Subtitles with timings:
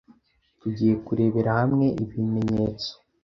[0.59, 2.91] Tugiye kurebera hamwe ibimenyetso